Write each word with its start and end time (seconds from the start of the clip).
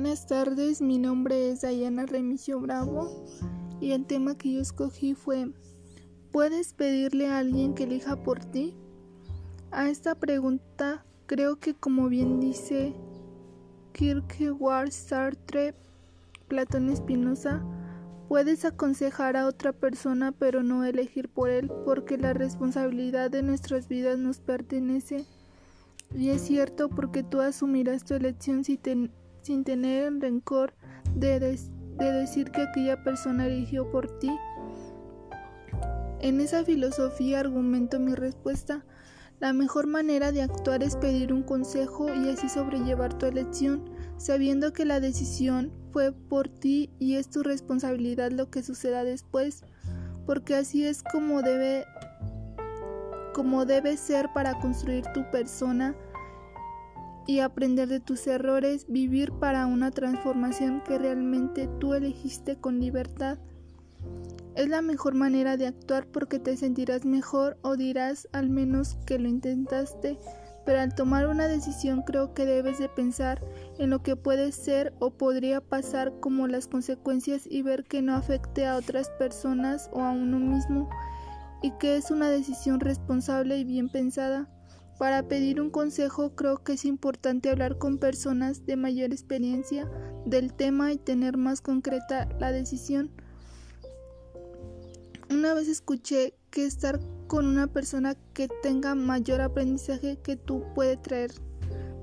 Buenas 0.00 0.26
tardes, 0.26 0.80
mi 0.80 0.96
nombre 0.96 1.50
es 1.50 1.60
Dayana 1.60 2.06
Remigio 2.06 2.58
Bravo 2.58 3.26
y 3.82 3.92
el 3.92 4.06
tema 4.06 4.34
que 4.34 4.52
yo 4.54 4.62
escogí 4.62 5.12
fue 5.12 5.52
¿Puedes 6.32 6.72
pedirle 6.72 7.26
a 7.26 7.36
alguien 7.36 7.74
que 7.74 7.82
elija 7.82 8.16
por 8.16 8.42
ti? 8.42 8.74
A 9.70 9.90
esta 9.90 10.14
pregunta 10.14 11.04
creo 11.26 11.60
que 11.60 11.74
como 11.74 12.08
bien 12.08 12.40
dice 12.40 12.94
Kierkegaard, 13.92 14.90
Sartre, 14.90 15.74
Platón 16.48 16.88
Espinosa, 16.88 17.62
puedes 18.26 18.64
aconsejar 18.64 19.36
a 19.36 19.46
otra 19.46 19.74
persona 19.74 20.32
pero 20.32 20.62
no 20.62 20.82
elegir 20.82 21.28
por 21.28 21.50
él 21.50 21.70
porque 21.84 22.16
la 22.16 22.32
responsabilidad 22.32 23.30
de 23.30 23.42
nuestras 23.42 23.86
vidas 23.86 24.18
nos 24.18 24.40
pertenece. 24.40 25.26
Y 26.16 26.30
es 26.30 26.40
cierto 26.40 26.88
porque 26.88 27.22
tú 27.22 27.42
asumirás 27.42 28.04
tu 28.04 28.14
elección 28.14 28.64
si 28.64 28.78
te 28.78 29.10
sin 29.42 29.64
tener 29.64 30.04
el 30.04 30.20
rencor 30.20 30.74
de, 31.14 31.40
de 31.40 32.12
decir 32.12 32.50
que 32.50 32.62
aquella 32.62 33.02
persona 33.02 33.46
eligió 33.46 33.90
por 33.90 34.18
ti. 34.18 34.30
En 36.20 36.40
esa 36.40 36.64
filosofía 36.64 37.40
argumento 37.40 37.98
mi 37.98 38.14
respuesta. 38.14 38.84
La 39.40 39.54
mejor 39.54 39.86
manera 39.86 40.32
de 40.32 40.42
actuar 40.42 40.82
es 40.82 40.96
pedir 40.96 41.32
un 41.32 41.42
consejo 41.42 42.14
y 42.14 42.28
así 42.28 42.50
sobrellevar 42.50 43.14
tu 43.14 43.24
elección, 43.24 43.88
sabiendo 44.18 44.74
que 44.74 44.84
la 44.84 45.00
decisión 45.00 45.72
fue 45.92 46.12
por 46.12 46.48
ti 46.48 46.90
y 46.98 47.14
es 47.14 47.30
tu 47.30 47.42
responsabilidad 47.42 48.32
lo 48.32 48.50
que 48.50 48.62
suceda 48.62 49.02
después, 49.02 49.64
porque 50.26 50.56
así 50.56 50.84
es 50.84 51.02
como 51.02 51.40
debe 51.40 51.86
como 53.32 53.64
debe 53.64 53.96
ser 53.96 54.28
para 54.34 54.58
construir 54.58 55.06
tu 55.14 55.28
persona 55.30 55.94
y 57.26 57.40
aprender 57.40 57.88
de 57.88 58.00
tus 58.00 58.26
errores, 58.26 58.86
vivir 58.88 59.32
para 59.32 59.66
una 59.66 59.90
transformación 59.90 60.82
que 60.86 60.98
realmente 60.98 61.68
tú 61.78 61.94
elegiste 61.94 62.56
con 62.56 62.80
libertad. 62.80 63.38
Es 64.54 64.68
la 64.68 64.82
mejor 64.82 65.14
manera 65.14 65.56
de 65.56 65.66
actuar 65.66 66.06
porque 66.06 66.38
te 66.38 66.56
sentirás 66.56 67.04
mejor 67.04 67.56
o 67.62 67.76
dirás 67.76 68.28
al 68.32 68.50
menos 68.50 68.96
que 69.06 69.18
lo 69.18 69.28
intentaste, 69.28 70.18
pero 70.66 70.80
al 70.80 70.94
tomar 70.94 71.28
una 71.28 71.48
decisión 71.48 72.02
creo 72.02 72.34
que 72.34 72.46
debes 72.46 72.78
de 72.78 72.88
pensar 72.88 73.42
en 73.78 73.90
lo 73.90 74.02
que 74.02 74.16
puede 74.16 74.52
ser 74.52 74.92
o 74.98 75.10
podría 75.10 75.60
pasar 75.60 76.12
como 76.20 76.46
las 76.48 76.66
consecuencias 76.66 77.46
y 77.46 77.62
ver 77.62 77.84
que 77.84 78.02
no 78.02 78.14
afecte 78.14 78.66
a 78.66 78.76
otras 78.76 79.08
personas 79.10 79.88
o 79.92 80.00
a 80.00 80.10
uno 80.10 80.38
mismo 80.38 80.90
y 81.62 81.70
que 81.72 81.96
es 81.96 82.10
una 82.10 82.28
decisión 82.28 82.80
responsable 82.80 83.58
y 83.58 83.64
bien 83.64 83.88
pensada. 83.88 84.48
Para 85.00 85.22
pedir 85.22 85.62
un 85.62 85.70
consejo 85.70 86.34
creo 86.34 86.62
que 86.62 86.74
es 86.74 86.84
importante 86.84 87.48
hablar 87.48 87.78
con 87.78 87.96
personas 87.96 88.66
de 88.66 88.76
mayor 88.76 89.12
experiencia 89.12 89.90
del 90.26 90.52
tema 90.52 90.92
y 90.92 90.98
tener 90.98 91.38
más 91.38 91.62
concreta 91.62 92.28
la 92.38 92.52
decisión. 92.52 93.10
Una 95.30 95.54
vez 95.54 95.68
escuché 95.68 96.34
que 96.50 96.66
estar 96.66 97.00
con 97.28 97.46
una 97.46 97.66
persona 97.66 98.14
que 98.34 98.48
tenga 98.62 98.94
mayor 98.94 99.40
aprendizaje 99.40 100.18
que 100.22 100.36
tú 100.36 100.64
puede 100.74 100.98
traer 100.98 101.32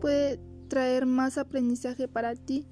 puede 0.01 0.39
traer 0.67 1.05
más 1.05 1.37
aprendizaje 1.37 2.07
para 2.07 2.33
ti. 2.33 2.65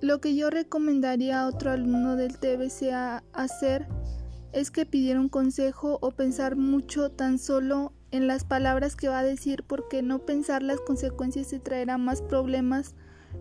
Lo 0.00 0.22
que 0.22 0.34
yo 0.34 0.48
recomendaría 0.48 1.42
a 1.42 1.48
otro 1.48 1.70
alumno 1.70 2.16
del 2.16 2.38
TBC 2.38 2.94
hacer 3.34 3.88
es 4.54 4.70
que 4.70 4.86
pidiera 4.86 5.20
un 5.20 5.28
consejo 5.28 5.98
o 6.00 6.12
pensar 6.12 6.54
mucho 6.54 7.10
tan 7.10 7.38
solo 7.38 7.92
en 8.12 8.28
las 8.28 8.44
palabras 8.44 8.94
que 8.94 9.08
va 9.08 9.18
a 9.18 9.24
decir 9.24 9.64
porque 9.66 10.00
no 10.00 10.20
pensar 10.20 10.62
las 10.62 10.80
consecuencias 10.80 11.48
te 11.48 11.58
traerá 11.58 11.98
más 11.98 12.22
problemas, 12.22 12.94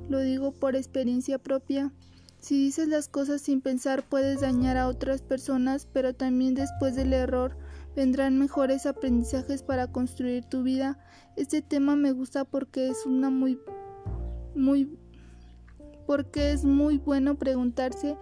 lo 0.09 0.19
digo 0.19 0.51
por 0.51 0.75
experiencia 0.75 1.37
propia. 1.37 1.93
Si 2.39 2.57
dices 2.57 2.87
las 2.87 3.07
cosas 3.07 3.41
sin 3.41 3.61
pensar 3.61 4.03
puedes 4.03 4.41
dañar 4.41 4.75
a 4.75 4.87
otras 4.87 5.21
personas, 5.21 5.87
pero 5.93 6.15
también 6.15 6.55
después 6.55 6.95
del 6.95 7.13
error 7.13 7.55
vendrán 7.95 8.39
mejores 8.39 8.87
aprendizajes 8.87 9.61
para 9.61 9.91
construir 9.91 10.43
tu 10.45 10.63
vida. 10.63 10.97
Este 11.37 11.61
tema 11.61 11.95
me 11.95 12.11
gusta 12.11 12.43
porque 12.43 12.87
es 12.87 13.05
una 13.05 13.29
muy 13.29 13.59
muy 14.55 14.97
porque 16.07 16.51
es 16.51 16.65
muy 16.65 16.97
bueno 16.97 17.35
preguntarse 17.35 18.17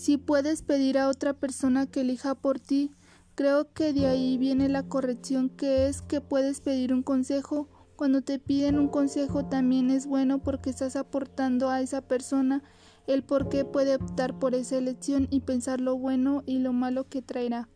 si 0.00 0.16
puedes 0.16 0.62
pedir 0.62 0.96
a 0.96 1.08
otra 1.08 1.34
persona 1.34 1.86
que 1.86 2.00
elija 2.00 2.34
por 2.34 2.58
ti, 2.58 2.90
creo 3.34 3.70
que 3.74 3.92
de 3.92 4.06
ahí 4.06 4.38
viene 4.38 4.70
la 4.70 4.82
corrección 4.82 5.50
que 5.50 5.88
es 5.88 6.00
que 6.00 6.22
puedes 6.22 6.62
pedir 6.62 6.94
un 6.94 7.02
consejo. 7.02 7.68
Cuando 7.96 8.22
te 8.22 8.38
piden 8.38 8.78
un 8.78 8.88
consejo 8.88 9.44
también 9.44 9.90
es 9.90 10.06
bueno 10.06 10.38
porque 10.38 10.70
estás 10.70 10.96
aportando 10.96 11.68
a 11.68 11.82
esa 11.82 12.00
persona 12.00 12.62
el 13.06 13.22
por 13.22 13.50
qué 13.50 13.66
puede 13.66 13.96
optar 13.96 14.38
por 14.38 14.54
esa 14.54 14.78
elección 14.78 15.28
y 15.30 15.40
pensar 15.40 15.82
lo 15.82 15.98
bueno 15.98 16.44
y 16.46 16.60
lo 16.60 16.72
malo 16.72 17.06
que 17.06 17.20
traerá. 17.20 17.68